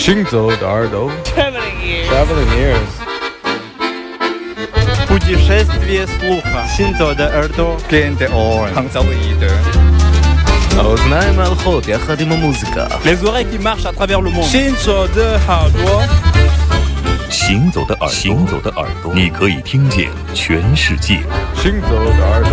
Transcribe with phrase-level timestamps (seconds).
[0.00, 2.08] 行走的耳朵 Traveling ears.
[2.10, 2.92] Traveling ears
[5.08, 6.66] Путешествие слуха.
[6.76, 7.76] Синзо де Эрдо.
[7.90, 8.68] Gente on.
[8.74, 9.50] Hangzauide.
[10.78, 14.44] האוזניים הלכות יחד עם המוזיקה Les oreilles qui marchent à travers le monde.
[14.44, 16.02] Shinzo de Hardwa.
[17.30, 21.20] 行走的耳朵，行走的耳朵，你可以听见全世界。
[21.56, 22.50] 行走的耳朵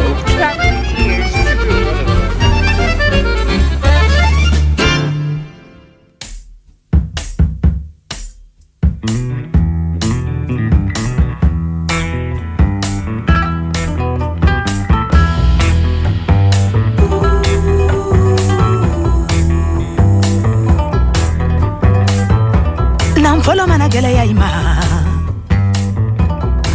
[23.88, 24.48] Mana gɛlɛya i ma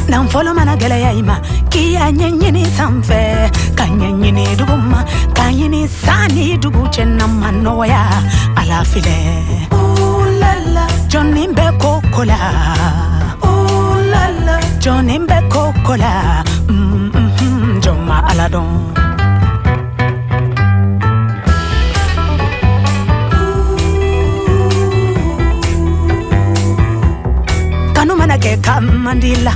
[0.09, 1.35] nan fɔlɔ mana gɛlɛya i ma
[1.71, 3.19] k'i y'a ɲɛɲini sanfɛ
[3.77, 4.99] ka ɲɛɲini dugu ma
[5.35, 8.01] ka ɲini san ni dugu cɛ na ma nɔgɔya
[8.59, 9.17] ala filɛ
[11.11, 12.39] jɔnnin bɛ ko ko la
[14.83, 18.67] jɔnnin bɛ ko ko la Mm, mm, mm, jɔn ma ala dɔn
[28.43, 29.55] ke kamandila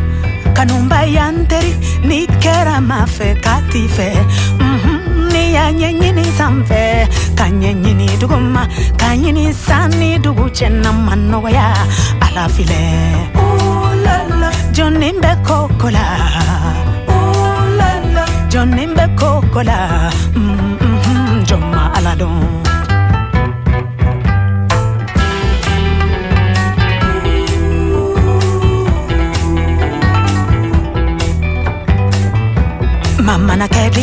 [0.55, 1.75] kanumba yanteri
[2.07, 4.09] nikera mafe katife.
[4.63, 5.27] Mm-hmm.
[5.31, 6.83] niyanyenyini samfe
[7.35, 8.63] kanyenyini duguma
[8.95, 11.67] kanyini sani dugu chenna manogoya
[12.25, 12.81] alafile
[13.35, 15.11] ulala joni
[15.47, 16.05] kokola
[17.19, 18.87] ulala joni
[19.19, 19.77] kokola
[20.35, 21.43] mm-hmm.
[21.43, 22.76] joma aladon.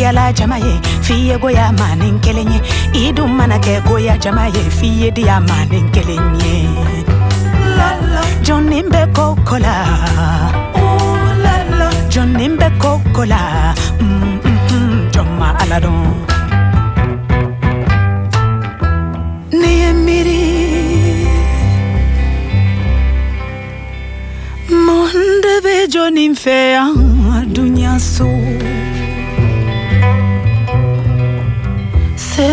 [0.04, 0.74] yala jamaye
[1.06, 2.58] fiye goya manin kelenye
[3.02, 6.54] idun mana kɛ goya jamaye fiye diya manin kelenye.
[8.46, 9.56] Jɔnnin bɛ koko
[12.12, 13.40] jɔnnin bɛ koko la
[15.62, 16.00] ala dɔn
[19.60, 19.72] ne
[25.44, 26.92] de bɛ jɔnnin fɛ yan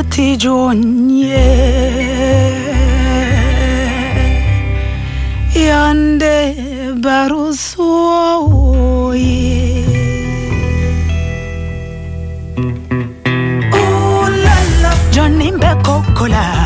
[0.04, 1.48] tijonye
[5.56, 6.56] yande
[13.74, 16.61] oh la, Johnny Bekokola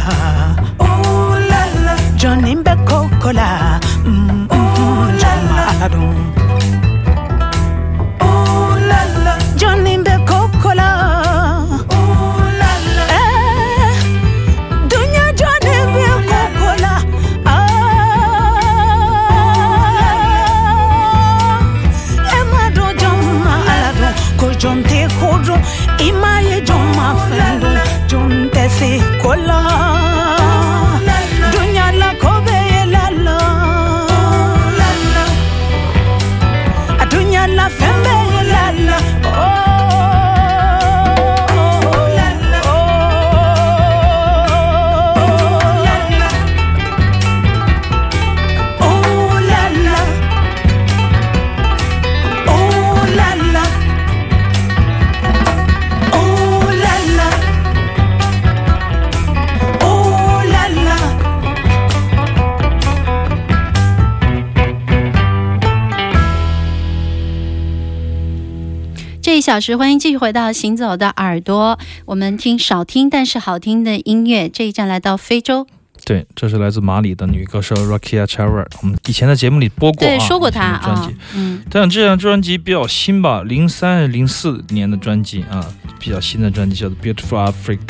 [69.56, 74.50] 小时，欢迎继续回到《行走的耳朵》，我们听少听但是好听的音乐。
[74.50, 75.66] 这一站来到非洲，
[76.04, 85.66] 对，这是来自马里的女歌手 Rakia Chawar，我们以前在节目里播过对，啊，说过她专辑。，嗯，但这张专辑比较新吧，零三零四年的专辑啊，
[85.98, 87.86] 比较新的专辑叫做《Beautiful Africa》，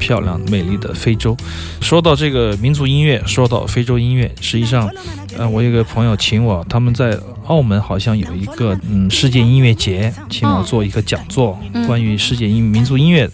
[0.00, 1.36] 漂亮美丽的非洲。
[1.80, 4.90] 说到这个民族音乐，说到非洲音乐，实际上，
[5.36, 13.30] 呃，我有个朋友请我，他们在澳门好像有一个嗯世界音乐节，请我哦做一个讲座，嗯关于世界音民族音乐。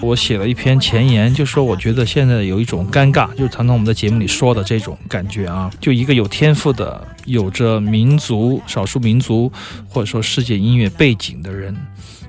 [0.00, 9.50] 我写了一篇前言，就说我觉得现在有一种尴尬，就是常常我们在节目里说的这种感觉啊，就一个有天赋的、有着民族、少数民族
[9.88, 11.76] 或者说世界音乐背景的人，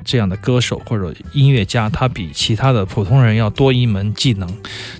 [0.09, 4.49] 这样的歌手或者音乐家，他比其他的普通人要多一门技能，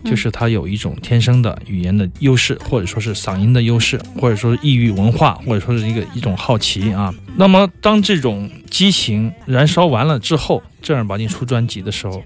[0.06, 7.12] 就是他有一种天生的语言的优势，或者说是嗓音的优势，或者说是异域文化，或者说是一个一种好奇啊。
[7.36, 12.22] 那么当这种激情燃烧完了之后，正儿八经出专辑的时候，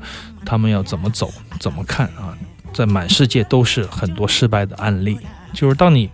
[0.45, 2.37] 他们要怎么走，怎么看啊？
[2.73, 5.17] 在满世界都是很多失败的案例。
[5.53, 6.09] 就是当你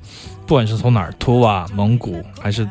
[0.45, 2.67] 不管是从哪儿，图瓦、蒙古还是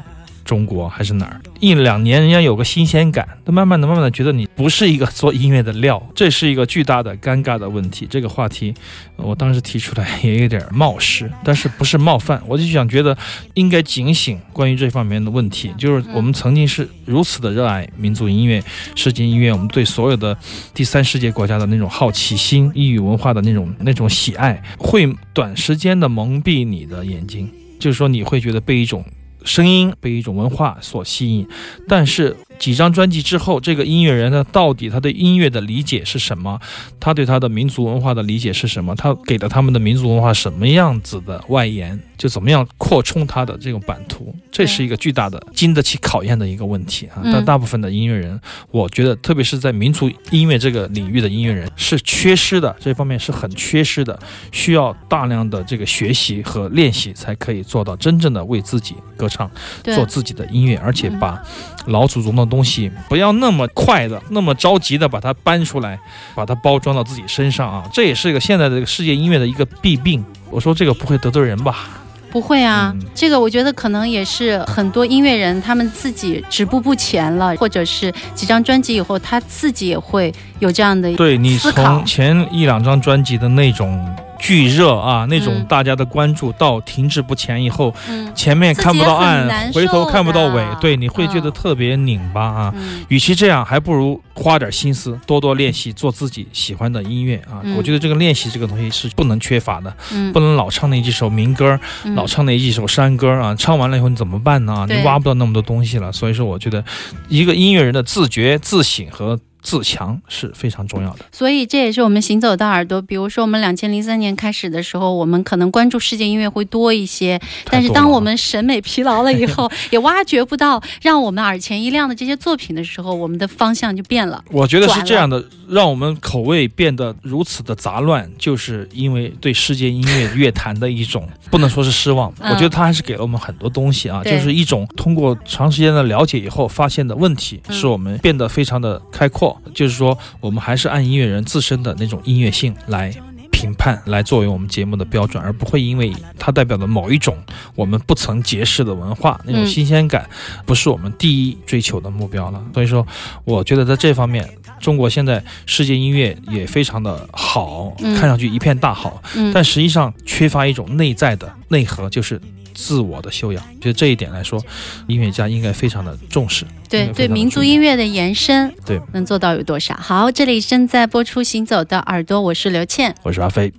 [0.48, 8.06] 中国还是哪儿，一两年人家有个新鲜感，都慢慢的、慢慢的觉得你不是一个做音乐的料，这是一个巨大的尴尬的问题。
[8.08, 8.72] 这个话题，
[9.16, 13.14] 我当时提出来也有点冒失，但是不是冒犯，我就想觉得
[13.52, 15.70] 应该警醒关于这方面的问题。
[15.76, 18.64] 就是我们曾经是如此的热爱民族音乐、
[18.94, 20.34] 世界音乐，我们对所有的
[20.72, 29.04] 第三世界国家的那种好奇心、异域文化的那种那种喜爱，会短时间的蒙蔽你的眼睛，就是说你会觉得被一种。
[29.44, 31.48] 声音被一种文化所吸引，
[31.86, 36.60] 但是几张专辑之后，这个音乐人呢，到底他对音乐的理解是什么？
[36.98, 38.94] 他对他的民族文化的理解是什么？
[38.94, 42.00] 他给了他们的民族文化什么样子的外延？
[42.18, 44.34] 就怎么样扩充它的这种版图？
[44.50, 47.22] 这是一个巨大的、经得起考验的一个问题啊！
[47.32, 48.38] 但大部分的音乐人，
[48.72, 54.18] 我觉得，特别是在民族音乐这个领域的音乐人，是缺失的，这方面是很缺失的，
[54.50, 59.48] 需要大量的这个学习和练习，才可以做到真正的为自己歌唱，
[59.84, 61.40] 做自己的音乐，而且把
[61.86, 65.96] 老祖宗的东西不要那么快的、那么着急的把它搬出来，
[66.34, 67.88] 把它包装到自己身上啊！
[67.92, 70.24] 这也是一个现在的这个世界音乐的一个弊病。
[70.50, 71.88] 我说这个不会得罪人吧？
[72.30, 83.98] 不会啊，这个我觉得可能也是很多音乐人他们自己止步不前了，或者是几张专辑以后他自己也会有这样的对你从前一两张专辑的那种。
[84.38, 87.94] 巨热啊，那种大家的关注到停滞不前以后，
[88.34, 92.74] 前面看不到岸，回头看不到尾，对，你会觉得特别拧巴啊。
[93.08, 97.60] 与其这样，还不如花点心思，多多练习，做自己喜欢的音乐啊。
[97.76, 99.94] 我觉得这个练习这个东西是不能缺乏的，
[100.32, 101.78] 不能老唱那几首民歌，
[102.14, 103.54] 老唱那几首山歌啊。
[103.54, 104.86] 唱完了以后你怎么办呢？
[104.88, 106.12] 你挖不到那么多东西了。
[106.12, 106.84] 所以说，我觉得
[107.28, 109.38] 一个音乐人的自觉、自省和。
[109.62, 113.02] 自强是非常重要的，所以这也是我们行走的耳朵。
[113.02, 117.40] 比如说，我们两千零三年开始的时候，我们可能关注世界音乐会多一些，
[117.70, 124.42] 但是当我们审美疲劳了以后， 也挖掘不到让我们耳前一亮的这些作品的时候，我们的方向就变了。
[124.50, 139.47] 我觉得是这样的，让我们口味变得如此的杂乱，就是因为对世界音乐乐坛的一种 不能说是失望，我觉得它还是给了我们很多东西啊，就是一种通过长时间的了解以后发现的问题，使我们变得非常的开阔。
[139.74, 143.14] 就是说，我们还是按音乐人自身的那种音乐性来
[143.50, 147.36] 评判，来作为我们节目的标准，而不会因为它代表的某一种
[147.74, 150.28] 我们不曾结识的文化那种新鲜感，
[150.64, 152.64] 不是我们第一追求的目标了。
[152.72, 153.06] 所以说，
[153.44, 154.48] 我觉得在这方面，
[154.80, 159.22] 中国现在世界音乐也非常的好，看上去一片大好，
[159.52, 162.40] 但实际上缺乏一种内在的内核，就是。
[162.78, 164.64] 自我的修养，就这一点来说，
[165.08, 166.64] 音乐家应该非常的重视。
[166.88, 169.96] 对对，民族音乐的延伸，对，能做到有多少？
[169.96, 173.72] 好，这里正在播出《行走的耳朵》，我是刘倩，我是阿飞。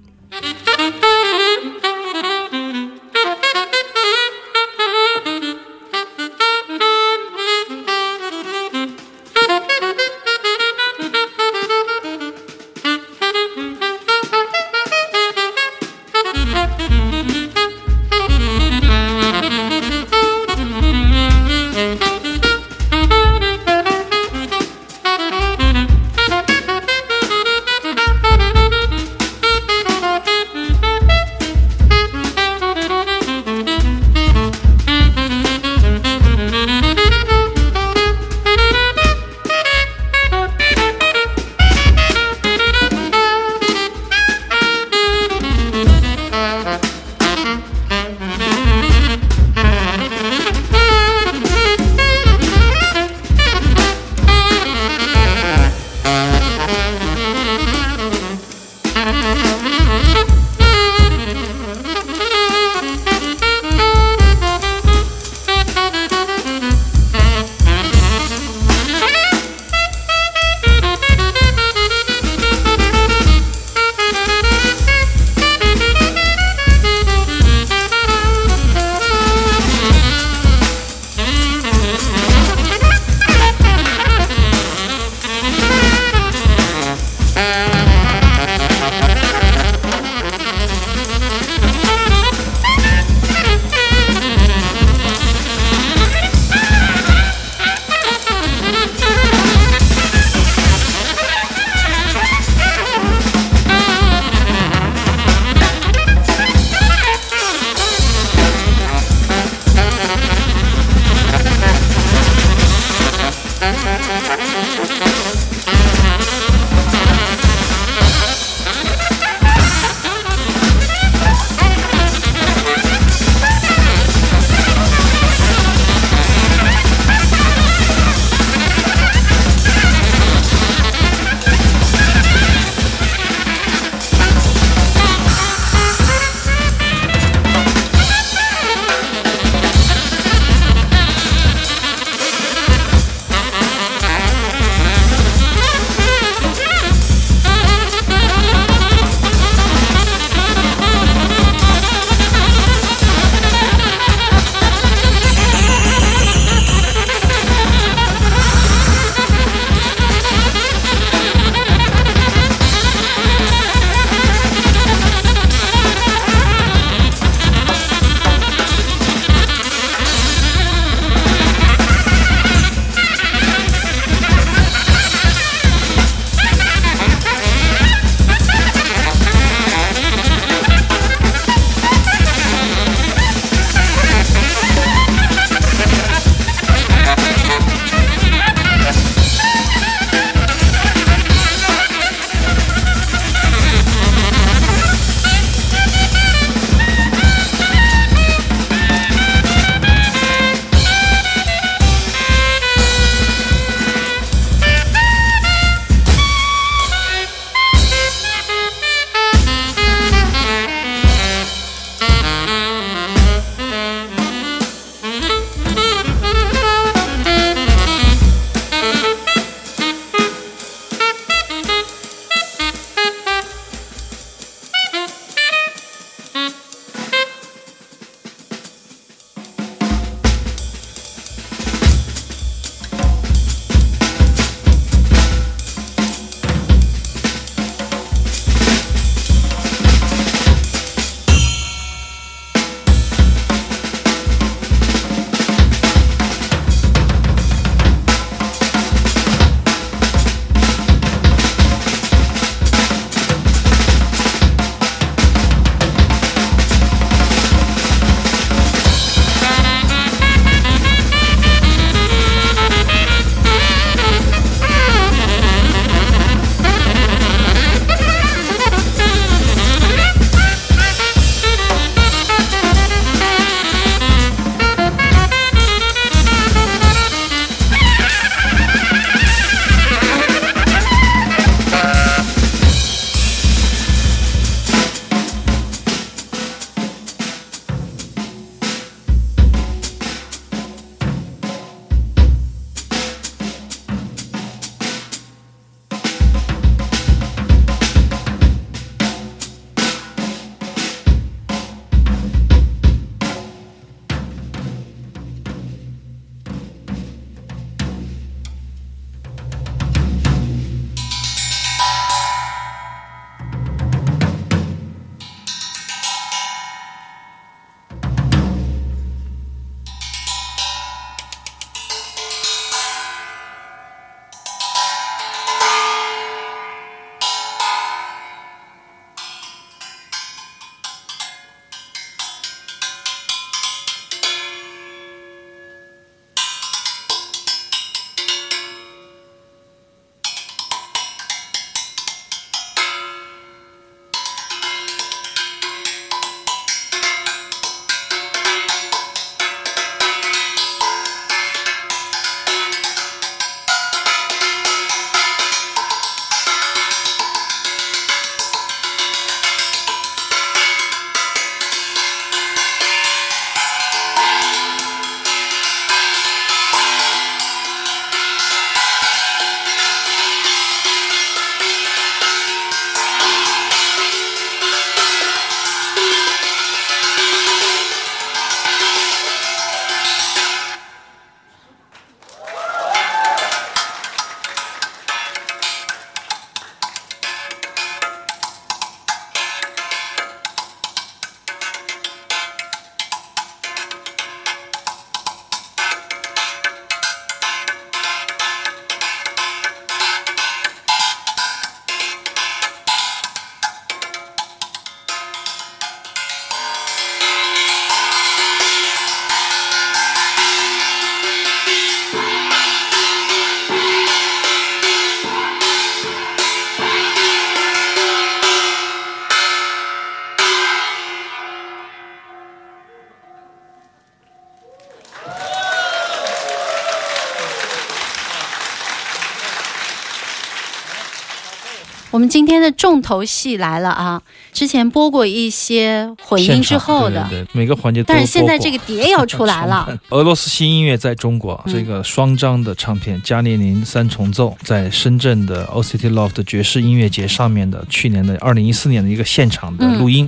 [432.11, 434.21] 我们今天的重头戏来了啊！
[434.51, 450.28] 之前播过一些混音之后的，对对对每个环节都但是现在这个碟要出来了， 俄罗斯新音乐在中国、嗯这个双张的唱片《加列宁三重奏》在深圳的 OCT Loft 爵士音乐节上面的去年的二零一四年的一个现场的录音。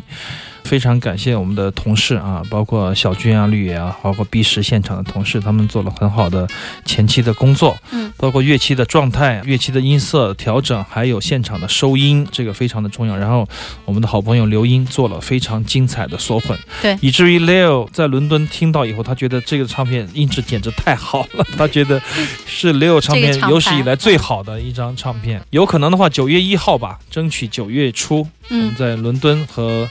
[0.64, 6.48] 非常感谢我们的同事啊，包括小军啊、绿野啊，包括 B 十现场的同事，他们做了很好的
[6.86, 13.18] 前期的工作，嗯，包括乐器的状态、乐器的音色调整，还有现场的收音，这个非常的重要。
[13.18, 13.48] 然后
[13.86, 22.02] 我们的好朋友刘英做了非常精彩的缩混，对以至于 Leo 在伦敦听到以后，他觉得这个唱片音质简直太好了，他觉得
[22.48, 25.42] 是 Leo 唱片有史以来最好的一张唱片。
[25.50, 29.90] 有可能的话，九月一号吧，争取九月初，我们嗯，在伦敦和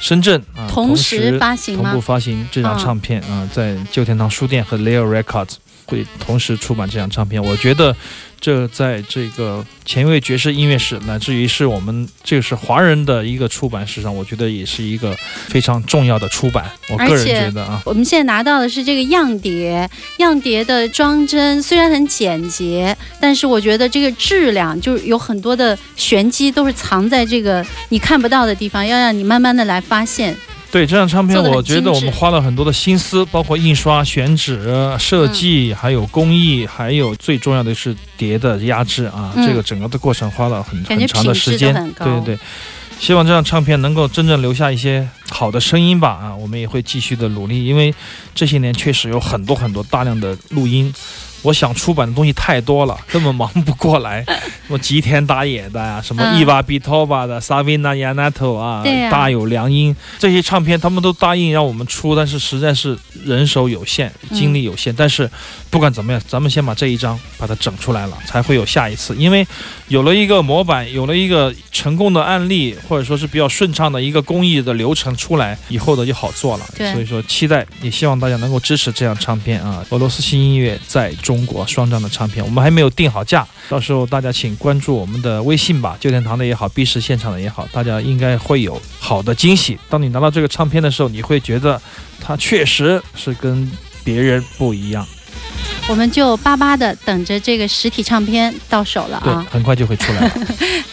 [0.00, 5.54] 深圳啊同时发行同步发行这张嗯唱片啊，在旧天堂书店和 Leo Records
[5.86, 7.42] 会同时出版这张唱片。
[7.42, 7.94] 我觉得
[8.40, 15.16] 这在这个前卫爵士音乐史，乃至于是我们这个是华人的一个出版史上，我觉得也是一个
[15.48, 16.70] 非常重要的出版。
[16.88, 30.36] 我个人觉得啊，我们现在拿到的是这个样碟，样碟的装帧虽然很简洁，但是我觉得这个质量就是有很多的玄机都是藏在这个你看不到的地方，要让你慢慢的来发现。
[30.70, 34.62] 对这张唱片，我觉得我们花了很多的心思，包括印刷、选址、
[34.98, 35.32] 设嗯。
[35.32, 39.46] 计，还有工艺，还有最重要的是碟的压制啊，嗯。
[39.46, 41.72] 这个整个的过程花了很很长的时间。
[41.98, 42.38] 对对对，
[43.00, 47.94] 希望这张唱片能够真正留下一些好的声音吧啊，我们也会继续的努力，因为
[48.34, 50.92] 这些年确实有很多很多大量的录音。
[51.42, 54.24] 我想出版的东西太多了， 根本忙不过来。
[54.24, 64.94] 什么吉田打野的呀、什么嗯伊娃比托巴的、萨维纳亚纳头啊，大有良音这些唱片，他们都答应让我们出，但是实在是人手有限，精力有限。
[64.94, 65.30] 但是
[65.70, 69.16] 不管怎么样，咱们先把这一张把它整出来了，才会有下一次。
[69.16, 69.46] 因为
[69.88, 76.66] 有了一个模板，有了一个成功的案例，或者说是比较顺畅的一个工艺的流程出来，以后的就好做了。
[76.92, 89.78] 所以说期待，也希望大家能够支持这样唱片啊，俄罗斯新音乐在中国双张的唱片，我们还没有定好价，到时候大家请关注我们的微信吧，旧天堂的也好，B 市现场的也好，大家应该会有好的惊喜。
[89.90, 91.78] 当你拿到这个唱片的时候，你会觉得
[92.18, 93.70] 它确实是跟
[94.02, 95.06] 别人不一样，
[95.86, 99.46] 我们就巴巴的等着这个实体唱片到手了对啊，！
[99.50, 100.32] 很快就会出来了。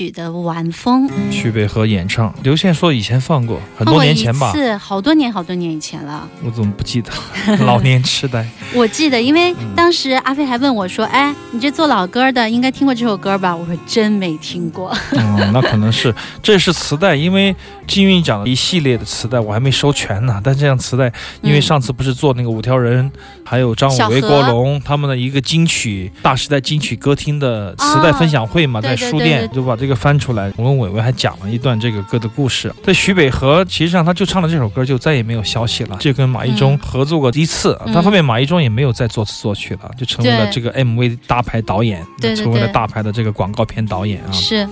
[0.00, 6.26] 曲的《晚风》，徐北河演唱，刘宪说以前放过，很多年前吧，是，好多年好多年以前了。
[6.42, 7.12] 我怎么不记得？
[7.66, 8.48] 老年痴呆。
[8.72, 14.90] 我记得，因为嗯当时阿飞还问我说：“哎，你这做老歌的，应该听过这首歌吧？”我说：“真没听过。
[15.12, 17.54] 嗯，那可能是这是磁带，因为
[17.86, 20.40] 金韵奖的一系列的磁带我还没收全呢。
[20.42, 23.12] 但这样磁带，因为嗯上次不是做那个五条人，
[23.44, 30.52] 还有张小伟、国龙他们的一个金曲大时代金曲歌厅的磁带分享会嘛，哦在书店就把这个翻出来。
[30.56, 32.72] 我跟伟伟还讲了一段这个歌的故事。
[32.82, 35.96] 在徐北河，其实上他就唱了这首歌，就再也没有消息了。
[36.00, 42.04] 就跟马一中嗯合作过一次，嗯但后面马一中也没有再作词作曲了，就成为了这个 MV 大牌导演，
[42.36, 44.32] 成为了大牌的这个广告片导演啊。
[44.32, 44.68] 是，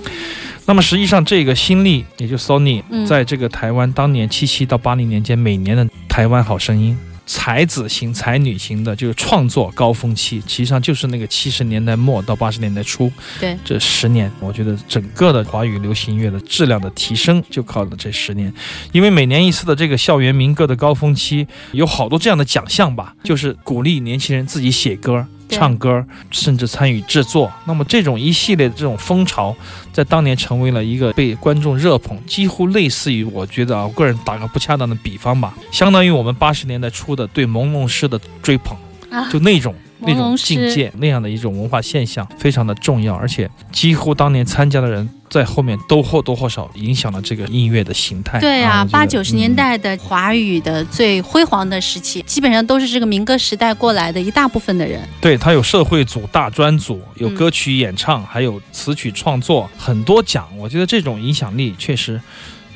[0.65, 6.97] 那么实际上，这个新力，也就 Sony，嗯在这个台湾当年七七到八零年间，每年的台湾好声音。
[7.29, 13.55] 才子型、才女型的，就是创作高峰期，实际上就是那个七十年代末到八十年代初，对。
[13.63, 18.51] 这十年，我觉得整个的华语流行音乐的质量的提升就靠了这十年，
[18.91, 27.51] 因为每年一次的这个校园民歌的高峰期，有好多这样的奖项吧，就是鼓励年轻人自己写歌、对唱歌，甚至参与制作。
[27.65, 29.55] 那么这种一系列的这种风潮，
[29.91, 38.77] 在当年成为了一个被观众热捧，几乎类似于我觉得啊，我个人打个不恰当的比方吧，相当于我们八十年代初的对朦胧诗的追捧，
[39.09, 39.75] 啊就那种。
[40.01, 48.39] 那种境界，那样的一种文化现象非常的重要，而且几乎当年参加的人在后面都或多或少影响了这个音乐的形态。
[48.39, 55.01] 对啊，八九十年嗯代的华语的最辉煌的时期，基本上都是这个民歌时代过来的一大部分的人。
[55.21, 60.47] 对，他有社会组、大专组，有嗯歌曲演唱，还有词曲创作，很多奖。
[60.57, 62.19] 我觉得这种影响力确实。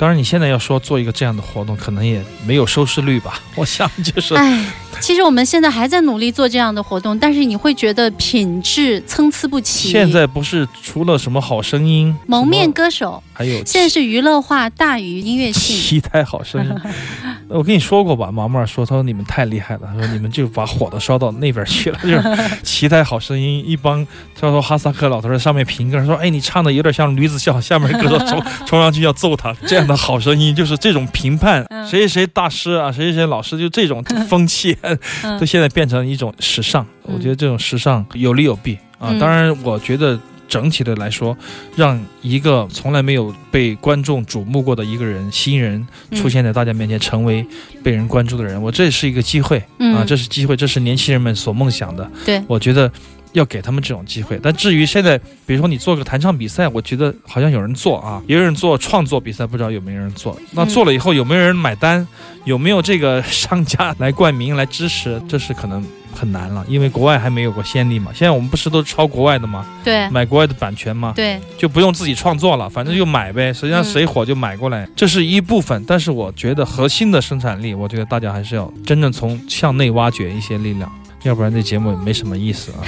[0.04, 3.39] 当然，你现在要说做一个这样的活动，可能也没有收视率吧。
[3.56, 4.66] 我想就是，哎，
[5.00, 9.89] 其实我们现在还在努力做这样的活动，但是你会觉得品质参差不齐。
[9.89, 15.78] 现在不是除了什么好声音、蒙面歌手还有现在是娱乐化大于音乐性。
[15.78, 16.76] 期待好声音。
[17.48, 22.24] 我跟你说过吧，毛毛说，他说你们太厉害了，他说你们就把火都烧到那边去了，就是
[22.63, 23.63] 期待好声音。
[23.66, 29.56] 一帮叫做哈萨克老头在上面评歌，说，哎，你唱的有点像驴子笑，下面歌手冲冲上去要揍他。
[29.68, 36.86] 这样的好声音就是这种评判，嗯谁谁谁大师啊，谁谁谁老师，就这种 风气，嗯都现在变成一种时尚。
[37.03, 39.10] 我觉得这种时尚有利有弊啊。
[39.12, 40.19] 嗯当然，我觉得。
[40.49, 41.36] 整体的来说，
[41.75, 47.43] 让一个从来没有被观众瞩目过的一个人，新人嗯出现在大家面前，成为
[47.82, 52.08] 被人关注的人，我这是一个机会嗯啊，这是机会，这是年轻人们所梦想的。
[52.23, 52.91] 对我觉得
[53.34, 54.39] 要给他们这种机会。
[54.41, 60.39] 但至于现在，比如说你做个弹唱比赛，我觉得好像有人做啊，也有人做创作比赛，不知道有没有人做。
[60.52, 62.08] 那嗯做了以后有没有人买单？
[62.46, 65.22] 有没有这个商家来冠名来支持？
[65.30, 65.82] 这是可能
[66.13, 68.12] 很难了，因为国外还没有过先例嘛。
[68.13, 69.65] 现在我们不是都抄国外的吗？
[69.82, 71.13] 对买国外的版权吗？
[71.15, 73.54] 对，就不用自己创作了，反正就买呗。
[73.54, 75.82] 实际上嗯谁火就买过来，这是一部分。
[75.88, 80.91] 但是我觉得核心的生产力，我觉得大家还是要真正从向内挖掘一些力量，
[81.24, 82.80] 要不然这节目也没什么意思啊。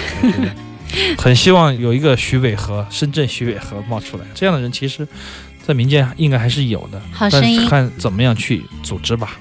[1.18, 5.06] 很希望有一个徐伟和深圳徐伟和冒出来，这样的人其实，
[5.66, 7.68] 在民间应该还是有的，但是。
[7.68, 9.38] 看怎么样去组织吧。